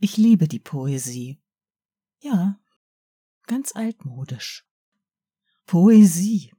[0.00, 1.40] Ich liebe die Poesie.
[2.20, 2.60] Ja,
[3.46, 4.64] ganz altmodisch.
[5.66, 6.52] Poesie.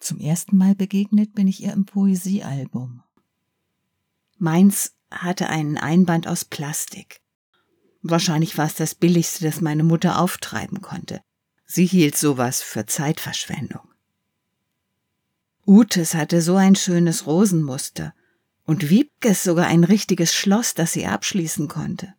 [0.00, 3.02] Zum ersten Mal begegnet bin ich ihr im Poesiealbum.
[4.38, 7.20] Meins hatte einen Einband aus Plastik.
[8.00, 11.22] Wahrscheinlich war es das billigste, das meine Mutter auftreiben konnte.
[11.66, 13.88] Sie hielt sowas für Zeitverschwendung.
[15.66, 18.14] Utes hatte so ein schönes Rosenmuster
[18.64, 22.14] und Wiebkes sogar ein richtiges Schloss, das sie abschließen konnte.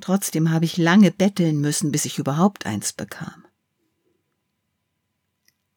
[0.00, 3.44] Trotzdem habe ich lange betteln müssen, bis ich überhaupt eins bekam.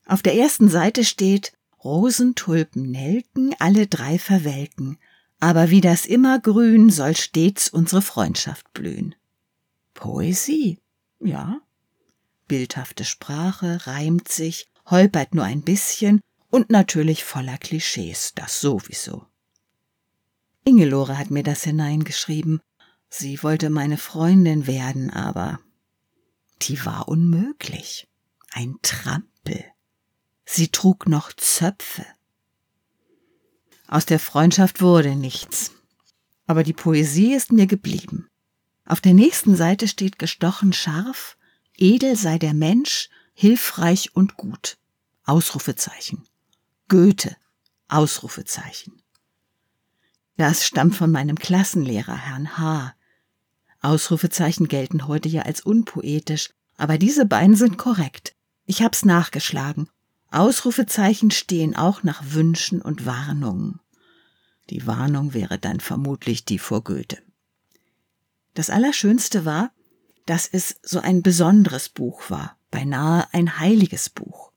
[0.05, 4.97] Auf der ersten Seite steht Rosen, Tulpen, Nelken, alle drei verwelken,
[5.39, 9.15] aber wie das Immergrün soll stets unsere Freundschaft blühen.
[9.93, 10.79] Poesie,
[11.19, 11.61] ja.
[12.47, 19.25] Bildhafte Sprache, reimt sich, holpert nur ein bisschen und natürlich voller Klischees, das sowieso.
[20.63, 22.61] Ingelore hat mir das hineingeschrieben.
[23.09, 25.59] Sie wollte meine Freundin werden, aber
[26.61, 28.07] die war unmöglich.
[28.51, 29.65] Ein Trampel.
[30.45, 32.05] Sie trug noch Zöpfe.
[33.87, 35.71] Aus der Freundschaft wurde nichts.
[36.45, 38.29] Aber die Poesie ist mir geblieben.
[38.85, 41.37] Auf der nächsten Seite steht gestochen scharf,
[41.77, 44.77] edel sei der Mensch, hilfreich und gut.
[45.23, 46.27] Ausrufezeichen.
[46.87, 47.35] Goethe.
[47.87, 49.01] Ausrufezeichen.
[50.37, 52.93] Das stammt von meinem Klassenlehrer, Herrn H.
[53.81, 58.35] Ausrufezeichen gelten heute ja als unpoetisch, aber diese beiden sind korrekt.
[58.65, 59.87] Ich hab's nachgeschlagen
[60.31, 63.81] Ausrufezeichen stehen auch nach Wünschen und Warnungen.
[64.69, 67.17] Die Warnung wäre dann vermutlich die vor Goethe.
[68.53, 69.71] Das Allerschönste war,
[70.25, 74.53] dass es so ein besonderes Buch war, beinahe ein heiliges Buch.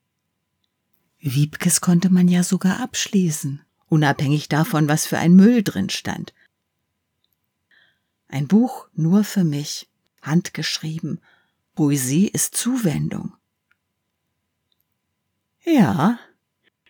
[1.19, 3.63] Wiebkes konnte man ja sogar abschließen,
[3.95, 6.35] unabhängig davon, was für ein Müll drin stand.
[8.27, 9.89] Ein Buch nur für mich,
[10.21, 11.21] handgeschrieben.
[11.77, 13.35] Poesie ist Zuwendung.
[15.65, 16.19] Ja,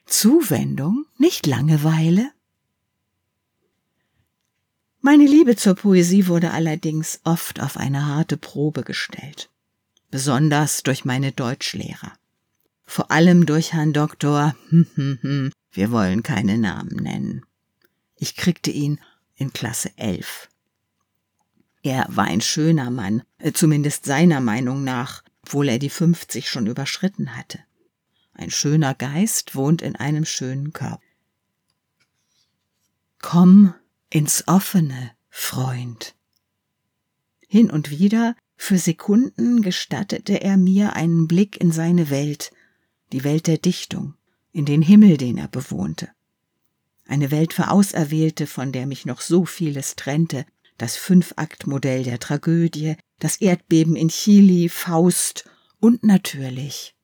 [0.07, 2.33] Zuwendung, nicht Langeweile.
[5.01, 9.51] Meine Liebe zur Poesie wurde allerdings oft auf eine harte Probe gestellt,
[10.11, 12.13] besonders durch meine Deutschlehrer.
[12.87, 17.45] Vor allem durch Herrn Doktor, hm, hm, hm, wir wollen keine Namen nennen.
[18.17, 19.01] Ich kriegte ihn
[19.35, 20.49] in Klasse 11.
[21.83, 26.67] Er war ein schöner Mann, äh, zumindest seiner Meinung nach, obwohl er die 50 schon
[26.67, 27.59] überschritten hatte.
[28.33, 31.01] Ein schöner Geist wohnt in einem schönen Körper.
[33.21, 33.75] Komm
[34.11, 36.15] ins offene, Freund.
[37.49, 42.53] Hin und wieder, für Sekunden, gestattete er mir einen Blick in seine Welt,
[43.15, 44.15] die Welt der Dichtung,
[44.51, 46.11] in den Himmel, den er bewohnte.
[47.07, 50.45] Eine Welt für Auserwählte, von der mich noch so vieles trennte,
[50.79, 55.49] das Fünfaktmodell der Tragödie, das Erdbeben in Chili, Faust
[55.79, 56.97] und natürlich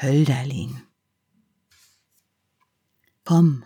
[0.00, 0.82] Hölderlin.
[3.24, 3.64] Komm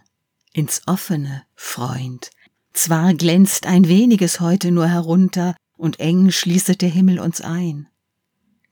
[0.54, 2.30] ins offene, Freund.
[2.72, 7.88] Zwar glänzt ein weniges heute nur herunter, und eng schließet der Himmel uns ein.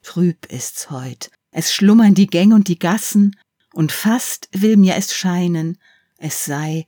[0.01, 3.37] Trüb ist's heut, es schlummern die Gänge und die Gassen,
[3.73, 5.79] und fast will mir es scheinen,
[6.19, 6.87] es sei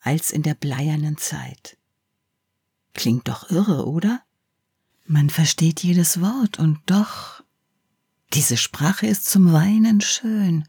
[0.00, 1.76] als in der bleiernen Zeit.
[2.92, 4.22] Klingt doch irre, oder?
[5.04, 7.42] Man versteht jedes Wort, und doch
[8.32, 10.64] diese Sprache ist zum Weinen schön,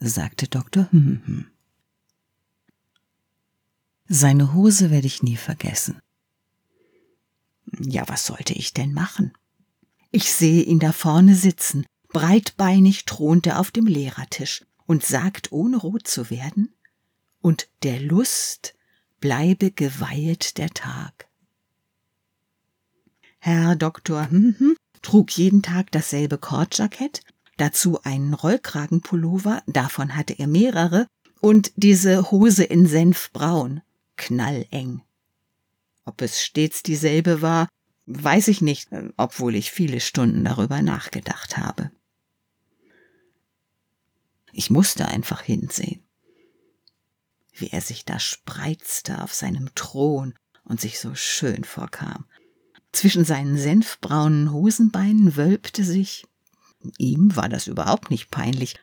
[0.00, 0.90] sagte Dr.
[0.90, 1.46] Hm.
[4.08, 6.00] Seine Hose werde ich nie vergessen.
[7.78, 9.32] Ja, was sollte ich denn machen?
[10.10, 15.76] Ich sehe ihn da vorne sitzen, breitbeinig thront er auf dem Lehrertisch und sagt, ohne
[15.76, 16.72] rot zu werden,
[17.42, 18.74] und der Lust
[19.20, 21.26] bleibe geweihet der Tag.
[23.40, 27.20] Herr Doktor hm, hm, trug jeden Tag dasselbe Kordjackett,
[27.56, 31.08] dazu einen Rollkragenpullover, davon hatte er mehrere,
[31.40, 33.82] und diese Hose in Senfbraun,
[34.16, 35.02] knalleng.
[36.04, 37.68] Ob es stets dieselbe war,
[38.06, 41.90] weiß ich nicht, obwohl ich viele Stunden darüber nachgedacht habe.
[44.56, 46.06] Ich musste einfach hinsehen,
[47.52, 52.24] wie er sich da spreizte auf seinem Thron und sich so schön vorkam,
[52.92, 56.24] zwischen seinen senfbraunen Hosenbeinen wölbte sich.
[56.98, 58.78] Ihm war das überhaupt nicht peinlich.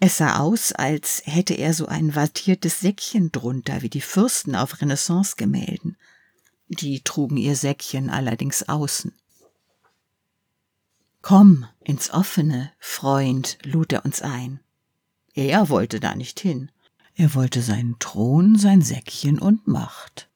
[0.00, 4.80] Es sah aus, als hätte er so ein wattiertes Säckchen drunter, wie die Fürsten auf
[4.80, 5.98] Renaissance-Gemälden.
[6.68, 9.12] Die trugen ihr Säckchen allerdings außen.
[11.20, 14.60] Komm ins Offene, Freund, lud er uns ein.
[15.34, 16.70] Er wollte da nicht hin.
[17.16, 20.28] Er wollte seinen Thron, sein Säckchen und Macht.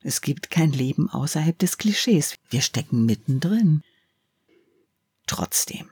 [0.00, 2.34] Es gibt kein Leben außerhalb des Klischees.
[2.50, 3.82] Wir stecken mittendrin.
[5.26, 5.88] Trotzdem,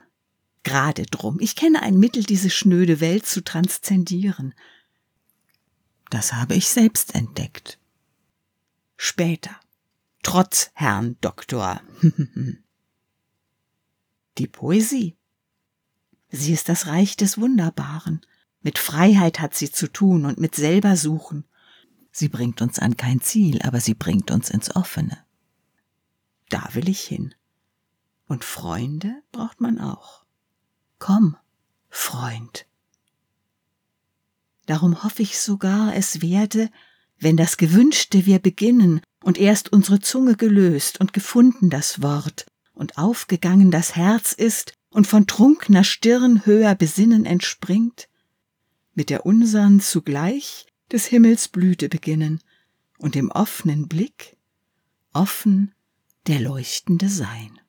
[0.61, 4.53] gerade drum, ich kenne ein Mittel, diese schnöde Welt zu transzendieren.
[6.09, 7.79] Das habe ich selbst entdeckt.
[8.97, 9.59] Später,
[10.21, 11.81] trotz Herrn Doktor.
[14.37, 15.15] Die Poesie.
[16.35, 18.21] Sie ist das Reich des Wunderbaren.
[18.63, 21.45] Mit Freiheit hat sie zu tun und mit selber suchen.
[22.11, 25.19] Sie bringt uns an kein Ziel, aber sie bringt uns ins Offene.
[26.49, 27.35] Da will ich hin.
[28.27, 30.25] Und Freunde braucht man auch.
[30.97, 31.37] Komm,
[31.87, 32.65] Freund.
[34.65, 36.71] Darum hoffe ich sogar, es werde,
[37.19, 42.97] wenn das Gewünschte wir beginnen und erst unsere Zunge gelöst und gefunden das Wort und
[42.97, 48.07] aufgegangen das Herz ist und von trunkner Stirn höher Besinnen entspringt,
[48.93, 52.39] mit der unsern zugleich des Himmels Blüte beginnen
[52.99, 54.37] und im offenen Blick
[55.11, 55.73] offen
[56.27, 57.59] der leuchtende Sein.